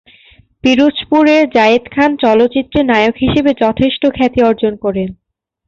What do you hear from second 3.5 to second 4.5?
যথেষ্ট খ্যাতি